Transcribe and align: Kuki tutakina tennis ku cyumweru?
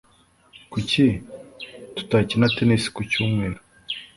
Kuki 0.71 1.05
tutakina 1.95 2.47
tennis 2.55 2.83
ku 2.95 3.01
cyumweru? 3.11 3.57